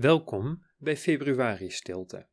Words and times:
Welkom 0.00 0.64
bij 0.76 0.96
Februari 0.96 1.70
Stilte, 1.70 2.28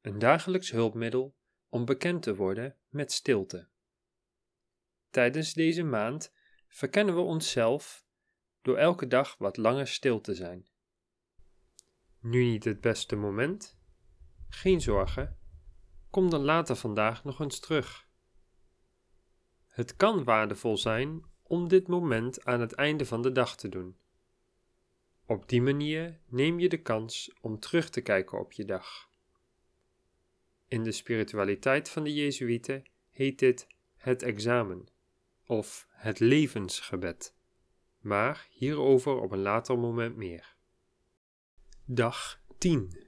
een 0.00 0.18
dagelijks 0.18 0.70
hulpmiddel 0.70 1.36
om 1.68 1.84
bekend 1.84 2.22
te 2.22 2.34
worden 2.34 2.76
met 2.88 3.12
stilte. 3.12 3.68
Tijdens 5.10 5.52
deze 5.52 5.82
maand 5.82 6.32
verkennen 6.68 7.14
we 7.14 7.20
onszelf 7.20 8.06
door 8.62 8.76
elke 8.76 9.06
dag 9.06 9.36
wat 9.38 9.56
langer 9.56 9.86
stil 9.86 10.20
te 10.20 10.34
zijn. 10.34 10.68
Nu 12.20 12.44
niet 12.44 12.64
het 12.64 12.80
beste 12.80 13.16
moment? 13.16 13.78
Geen 14.48 14.80
zorgen, 14.80 15.38
kom 16.10 16.30
dan 16.30 16.42
later 16.42 16.76
vandaag 16.76 17.24
nog 17.24 17.40
eens 17.40 17.60
terug. 17.60 18.08
Het 19.68 19.96
kan 19.96 20.24
waardevol 20.24 20.76
zijn 20.76 21.24
om 21.42 21.68
dit 21.68 21.88
moment 21.88 22.44
aan 22.44 22.60
het 22.60 22.72
einde 22.72 23.06
van 23.06 23.22
de 23.22 23.32
dag 23.32 23.56
te 23.56 23.68
doen. 23.68 24.02
Op 25.26 25.48
die 25.48 25.62
manier 25.62 26.18
neem 26.26 26.58
je 26.58 26.68
de 26.68 26.82
kans 26.82 27.32
om 27.40 27.58
terug 27.58 27.90
te 27.90 28.00
kijken 28.00 28.38
op 28.38 28.52
je 28.52 28.64
dag. 28.64 29.08
In 30.68 30.82
de 30.82 30.92
spiritualiteit 30.92 31.88
van 31.88 32.04
de 32.04 32.14
Jezuïeten 32.14 32.84
heet 33.10 33.38
dit 33.38 33.66
het 33.96 34.22
examen 34.22 34.88
of 35.46 35.86
het 35.90 36.20
levensgebed, 36.20 37.34
maar 37.98 38.46
hierover 38.50 39.20
op 39.20 39.30
een 39.30 39.42
later 39.42 39.78
moment 39.78 40.16
meer. 40.16 40.54
Dag 41.84 42.40
10 42.58 43.04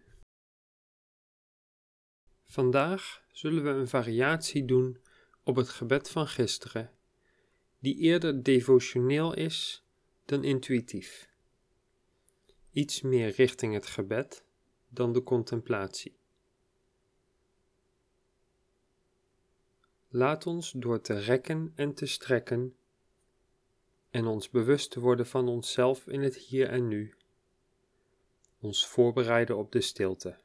Vandaag 2.47 3.25
zullen 3.33 3.65
we 3.65 3.71
een 3.71 3.89
variatie 3.89 4.65
doen 4.65 4.99
op 5.43 5.57
het 5.57 5.69
gebed 5.69 6.11
van 6.11 6.29
gisteren, 6.29 6.91
die 7.79 7.97
eerder 7.97 8.43
devotioneel 8.43 9.35
is 9.35 9.87
dan 10.25 10.45
intuïtief. 10.45 11.35
Iets 12.77 13.01
meer 13.01 13.29
richting 13.29 13.75
het 13.75 13.87
gebed 13.87 14.45
dan 14.89 15.13
de 15.13 15.23
contemplatie. 15.23 16.17
Laat 20.09 20.47
ons 20.47 20.73
door 20.73 21.01
te 21.01 21.19
rekken 21.19 21.73
en 21.75 21.95
te 21.95 22.07
strekken 22.07 22.77
en 24.11 24.27
ons 24.27 24.51
bewust 24.51 24.91
te 24.91 25.01
worden 25.01 25.27
van 25.27 25.49
onszelf 25.49 26.07
in 26.07 26.23
het 26.23 26.37
hier 26.37 26.69
en 26.69 26.89
nu, 26.89 27.15
ons 28.61 28.87
voorbereiden 28.87 29.57
op 29.57 29.73
de 29.73 29.81
stilte. 29.81 30.39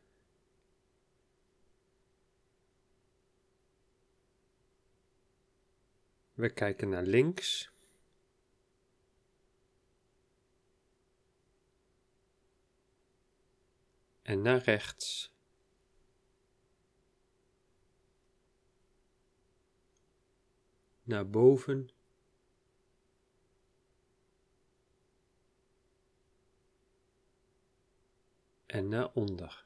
We 6.34 6.50
kijken 6.50 6.90
naar 6.90 7.06
links. 7.06 7.72
En 14.32 14.42
naar 14.42 14.62
rechts. 14.62 15.32
Naar 21.04 21.30
boven. 21.30 21.90
En 28.66 28.88
naar 28.90 29.12
onder. 29.14 29.66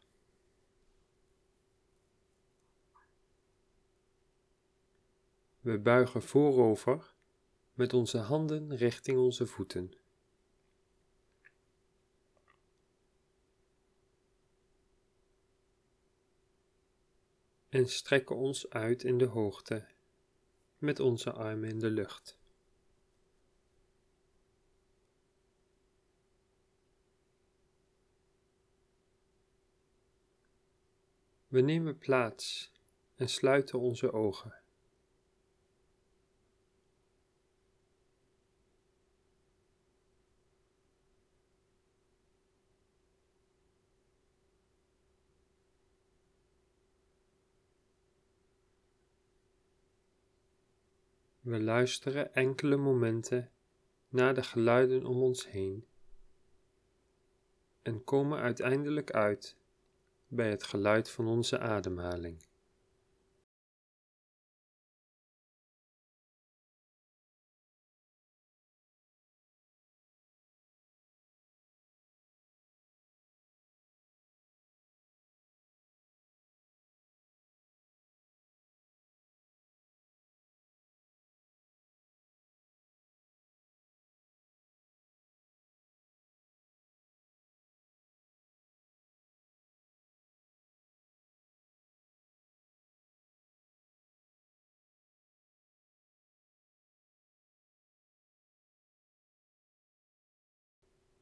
We 5.59 5.79
buigen 5.79 6.21
voorover 6.23 7.13
met 7.73 7.93
onze 7.93 8.17
handen 8.17 8.75
richting 8.75 9.17
onze 9.17 9.47
voeten. 9.47 10.04
En 17.75 17.89
strekken 17.89 18.35
ons 18.35 18.69
uit 18.69 19.03
in 19.03 19.17
de 19.17 19.25
hoogte 19.25 19.85
met 20.77 20.99
onze 20.99 21.31
armen 21.31 21.69
in 21.69 21.79
de 21.79 21.89
lucht. 21.89 22.37
We 31.47 31.61
nemen 31.61 31.97
plaats 31.97 32.71
en 33.15 33.29
sluiten 33.29 33.79
onze 33.79 34.11
ogen. 34.11 34.64
We 51.55 51.61
luisteren 51.61 52.33
enkele 52.33 52.75
momenten 52.75 53.51
naar 54.09 54.33
de 54.33 54.43
geluiden 54.43 55.05
om 55.05 55.21
ons 55.21 55.49
heen 55.49 55.85
en 57.81 58.03
komen 58.03 58.39
uiteindelijk 58.39 59.11
uit 59.11 59.55
bij 60.27 60.49
het 60.49 60.63
geluid 60.63 61.09
van 61.09 61.27
onze 61.27 61.59
ademhaling. 61.59 62.45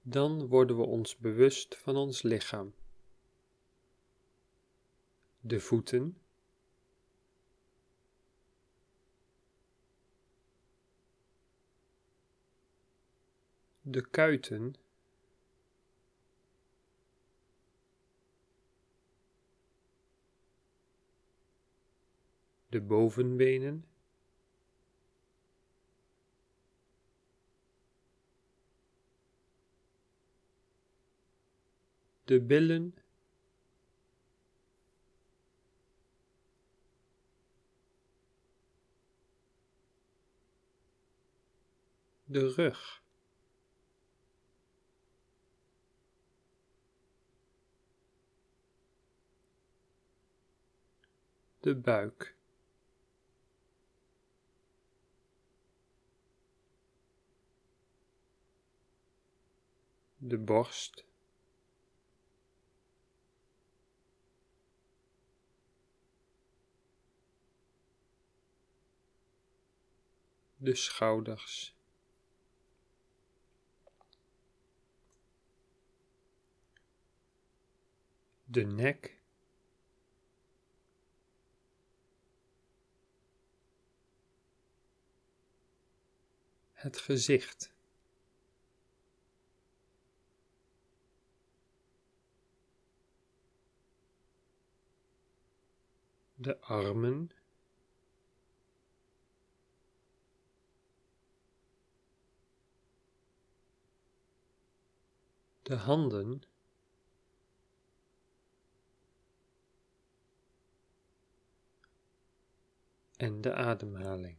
Dan 0.05 0.47
worden 0.47 0.77
we 0.77 0.83
ons 0.83 1.17
bewust 1.17 1.77
van 1.77 1.95
ons 1.95 2.21
lichaam. 2.21 2.73
De 5.39 5.59
voeten. 5.59 6.17
De 13.81 14.09
kuiten. 14.09 14.75
De 22.69 22.81
bovenbenen. 22.81 23.92
De 32.33 32.41
billen, 32.41 32.93
de 42.25 42.39
rug. 42.39 43.01
De 51.59 51.75
buik. 51.75 52.35
De 60.17 60.37
borst. 60.37 61.12
de 70.63 70.75
schouders. 70.75 71.75
De 78.43 78.65
nek. 78.65 79.17
Het 86.73 86.97
gezicht. 86.97 87.73
De 96.35 96.59
armen. 96.59 97.42
De 105.63 105.75
handen, 105.75 106.41
en 113.17 113.41
de 113.41 113.53
ademhaling. 113.53 114.37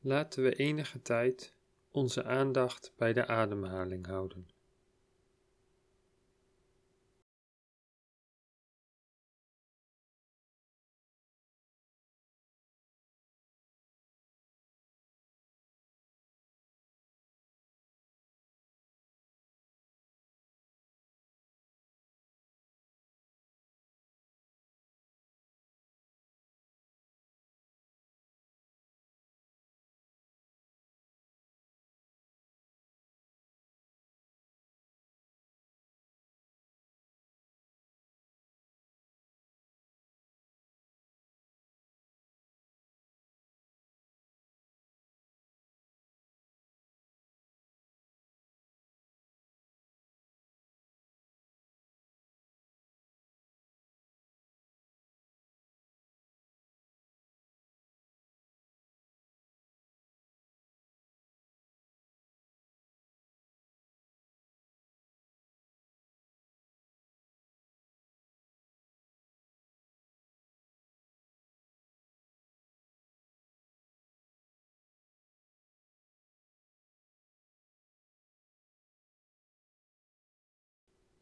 Laten 0.00 0.42
we 0.42 0.54
enige 0.54 1.02
tijd 1.02 1.54
onze 1.90 2.24
aandacht 2.24 2.92
bij 2.96 3.12
de 3.12 3.26
ademhaling 3.26 4.06
houden. 4.06 4.55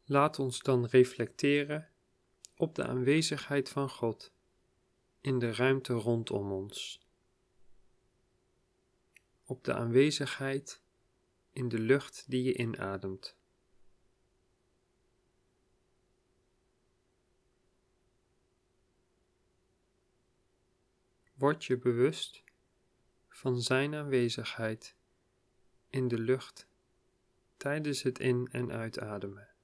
Laat 0.07 0.39
ons 0.39 0.59
dan 0.59 0.85
reflecteren 0.85 1.89
op 2.55 2.75
de 2.75 2.85
aanwezigheid 2.85 3.69
van 3.69 3.89
God 3.89 4.33
in 5.21 5.39
de 5.39 5.53
ruimte 5.53 5.93
rondom 5.93 6.51
ons, 6.51 7.07
op 9.43 9.63
de 9.63 9.73
aanwezigheid 9.73 10.81
in 11.51 11.69
de 11.69 11.79
lucht 11.79 12.23
die 12.27 12.43
je 12.43 12.57
inademt. 12.57 13.37
Word 21.33 21.65
je 21.65 21.77
bewust 21.77 22.43
van 23.29 23.61
Zijn 23.61 23.95
aanwezigheid 23.95 24.95
in 25.89 26.07
de 26.07 26.19
lucht 26.19 26.67
tijdens 27.57 28.01
het 28.01 28.19
in- 28.19 28.47
en 28.51 28.71
uitademen. 28.71 29.54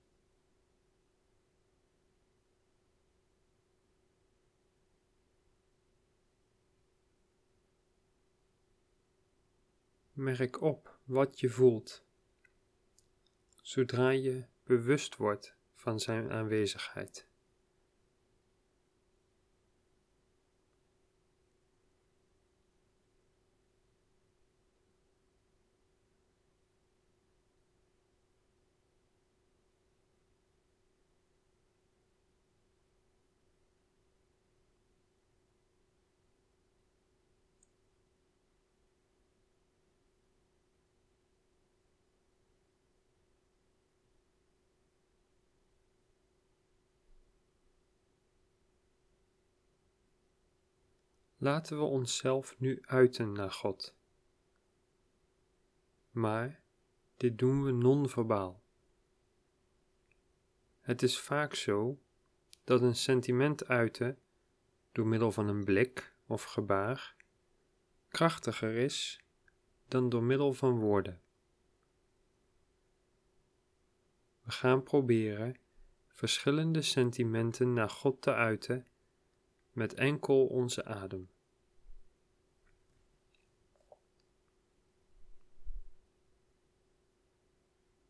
Merk 10.11 10.61
op 10.61 10.99
wat 11.03 11.39
je 11.39 11.49
voelt 11.49 12.03
zodra 13.61 14.09
je 14.09 14.45
bewust 14.63 15.15
wordt 15.15 15.55
van 15.73 15.99
Zijn 15.99 16.31
aanwezigheid. 16.31 17.30
Laten 51.43 51.77
we 51.77 51.83
onszelf 51.83 52.55
nu 52.59 52.81
uiten 52.81 53.31
naar 53.31 53.51
God. 53.51 53.95
Maar 56.11 56.61
dit 57.17 57.37
doen 57.37 57.63
we 57.63 57.71
non-verbaal. 57.71 58.63
Het 60.81 61.01
is 61.01 61.19
vaak 61.19 61.55
zo 61.55 61.99
dat 62.63 62.81
een 62.81 62.95
sentiment 62.95 63.67
uiten 63.67 64.19
door 64.91 65.07
middel 65.07 65.31
van 65.31 65.47
een 65.47 65.63
blik 65.63 66.15
of 66.25 66.43
gebaar 66.43 67.15
krachtiger 68.09 68.75
is 68.75 69.23
dan 69.87 70.09
door 70.09 70.23
middel 70.23 70.53
van 70.53 70.79
woorden. 70.79 71.21
We 74.41 74.51
gaan 74.51 74.83
proberen 74.83 75.57
verschillende 76.07 76.81
sentimenten 76.81 77.73
naar 77.73 77.89
God 77.89 78.21
te 78.21 78.33
uiten 78.33 78.85
met 79.71 79.93
enkel 79.93 80.47
onze 80.47 80.85
adem. 80.85 81.29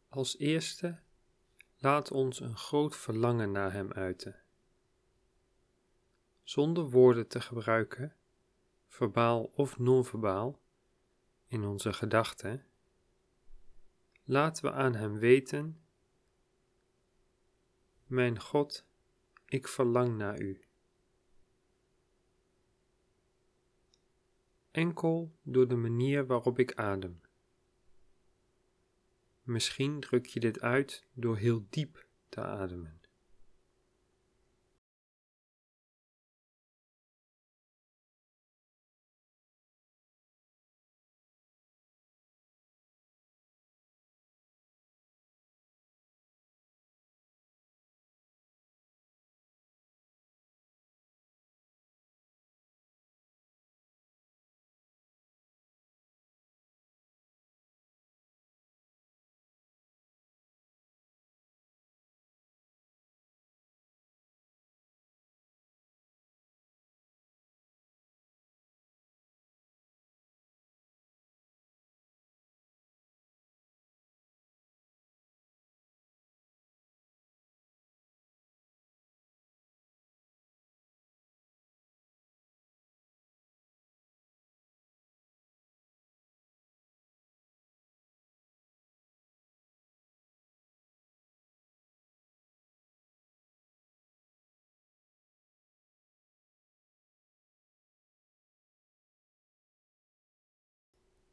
Als 0.09 0.37
eerste 0.37 0.99
laat 1.77 2.11
ons 2.11 2.39
een 2.39 2.57
groot 2.57 2.95
verlangen 2.95 3.51
naar 3.51 3.73
Hem 3.73 3.91
uiten. 3.91 4.35
Zonder 6.43 6.89
woorden 6.89 7.27
te 7.27 7.41
gebruiken, 7.41 8.15
verbaal 8.87 9.43
of 9.43 9.79
non-verbaal, 9.79 10.59
in 11.47 11.63
onze 11.63 11.93
gedachten, 11.93 12.65
laten 14.23 14.63
we 14.63 14.71
aan 14.71 14.95
Hem 14.95 15.17
weten: 15.17 15.81
Mijn 18.05 18.39
God, 18.39 18.85
ik 19.45 19.67
verlang 19.67 20.17
naar 20.17 20.39
U. 20.39 20.65
enkel 24.71 25.35
door 25.41 25.67
de 25.67 25.75
manier 25.75 26.25
waarop 26.25 26.59
ik 26.59 26.73
adem. 26.75 27.21
Misschien 29.41 29.99
druk 29.99 30.25
je 30.25 30.39
dit 30.39 30.61
uit 30.61 31.07
door 31.13 31.37
heel 31.37 31.65
diep 31.69 32.07
te 32.29 32.41
ademen. 32.41 33.00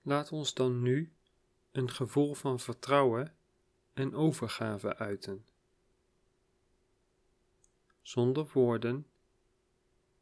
Laat 0.08 0.32
ons 0.32 0.54
dan 0.54 0.82
nu 0.82 1.12
een 1.72 1.90
gevoel 1.90 2.34
van 2.34 2.60
vertrouwen 2.60 3.34
en 3.92 4.14
overgave 4.14 4.96
uiten. 4.96 5.46
Zonder 8.02 8.50
woorden, 8.52 9.06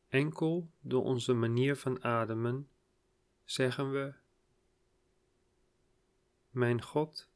enkel 0.08 0.70
door 0.80 1.04
onze 1.04 1.32
manier 1.32 1.76
van 1.76 2.04
ademen, 2.04 2.68
zeggen 3.44 3.92
we: 3.92 4.14
Mijn 6.50 6.82
God, 6.82 7.28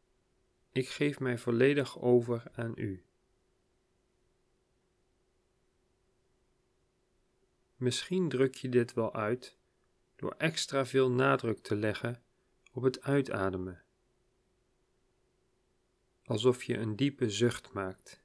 ik 0.72 0.88
geef 0.88 1.20
mij 1.20 1.38
volledig 1.38 1.98
over 1.98 2.42
aan 2.54 2.72
U. 2.76 3.04
Misschien 7.76 8.28
druk 8.28 8.54
je 8.54 8.68
dit 8.68 8.92
wel 8.92 9.14
uit 9.14 9.56
door 10.16 10.34
extra 10.38 10.86
veel 10.86 11.10
nadruk 11.10 11.58
te 11.58 11.76
leggen 11.76 12.22
op 12.70 12.82
het 12.82 13.02
uitademen, 13.02 13.82
alsof 16.24 16.62
je 16.62 16.76
een 16.76 16.96
diepe 16.96 17.30
zucht 17.30 17.72
maakt. 17.72 18.22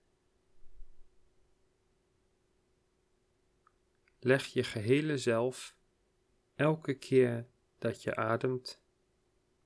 Leg 4.19 4.45
je 4.45 4.63
gehele 4.63 5.17
zelf 5.17 5.75
elke 6.55 6.93
keer 6.93 7.47
dat 7.77 8.03
je 8.03 8.15
ademt 8.15 8.81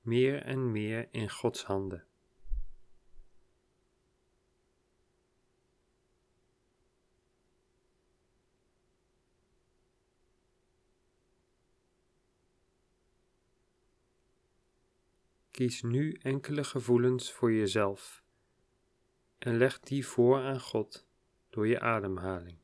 meer 0.00 0.42
en 0.42 0.72
meer 0.72 1.08
in 1.10 1.30
Gods 1.30 1.64
handen. 1.64 2.09
Kies 15.60 15.82
nu 15.82 16.12
enkele 16.12 16.64
gevoelens 16.64 17.32
voor 17.32 17.52
jezelf 17.52 18.22
en 19.38 19.56
leg 19.56 19.80
die 19.80 20.06
voor 20.06 20.42
aan 20.42 20.60
God 20.60 21.06
door 21.50 21.66
je 21.66 21.80
ademhaling. 21.80 22.58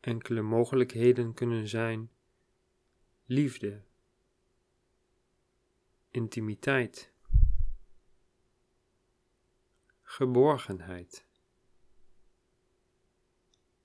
Enkele 0.00 0.42
mogelijkheden 0.42 1.34
kunnen 1.34 1.68
zijn 1.68 2.10
liefde, 3.24 3.84
intimiteit, 6.10 7.12
geborgenheid, 10.02 11.26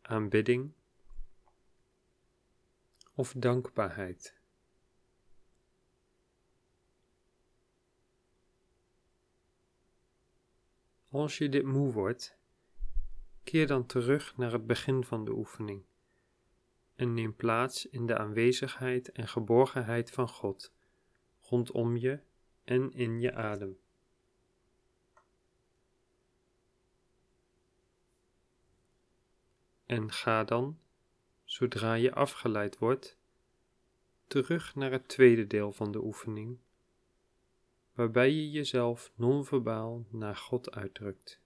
aanbidding 0.01 0.74
of 3.13 3.34
dankbaarheid. 3.34 4.40
Als 11.12 11.38
je 11.38 11.50
dit 11.50 11.63
moe 11.63 11.91
wordt, 11.91 12.38
keer 13.44 13.68
dan 13.68 13.86
terug 13.86 14.38
naar 14.38 14.51
het 14.51 14.68
begin 14.68 15.03
van 15.03 15.25
de 15.25 15.32
oefening 15.32 15.84
en 16.96 17.13
neem 17.13 17.36
plaats 17.36 17.86
in 17.86 18.06
de 18.06 18.18
aanwezigheid 18.18 19.12
en 19.12 19.27
geborgenheid 19.27 20.12
van 20.12 20.30
God 20.30 20.74
rondom 21.41 21.98
je 21.98 22.20
en 22.63 22.94
in 22.94 23.20
je 23.20 23.34
adem. 23.34 23.80
En 29.86 30.12
ga 30.12 30.44
dan, 30.44 30.80
zodra 31.44 31.94
je 31.94 32.13
afgeleid 32.13 32.77
wordt, 32.77 33.18
terug 34.27 34.75
naar 34.75 34.91
het 34.91 35.08
tweede 35.08 35.48
deel 35.48 35.72
van 35.72 35.91
de 35.91 36.03
oefening 36.03 36.60
waarbij 38.01 38.31
je 38.31 38.51
jezelf 38.51 39.12
non-verbaal 39.15 40.05
naar 40.10 40.36
God 40.36 40.72
uitdrukt. 40.72 41.40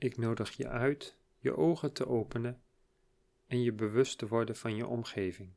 Ik 0.00 0.16
nodig 0.16 0.56
je 0.56 0.68
uit 0.68 1.16
je 1.38 1.56
ogen 1.56 1.92
te 1.92 2.06
openen 2.06 2.62
en 3.46 3.62
je 3.62 3.72
bewust 3.72 4.18
te 4.18 4.28
worden 4.28 4.56
van 4.56 4.76
je 4.76 4.86
omgeving. 4.86 5.54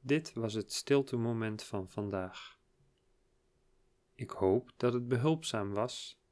Dit 0.00 0.32
was 0.32 0.54
het 0.54 0.72
stilte-moment 0.72 1.62
van 1.62 1.88
vandaag. 1.88 2.60
Ik 4.14 4.30
hoop 4.30 4.72
dat 4.76 4.92
het 4.92 5.08
behulpzaam 5.08 5.72
was 5.72 6.22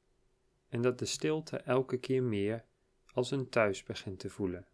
en 0.68 0.82
dat 0.82 0.98
de 0.98 1.04
stilte 1.06 1.56
elke 1.56 1.98
keer 1.98 2.22
meer 2.22 2.64
als 3.12 3.30
een 3.30 3.48
thuis 3.48 3.82
begint 3.82 4.18
te 4.18 4.30
voelen. 4.30 4.66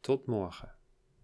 Tot 0.00 0.26
morgen. 0.26 0.73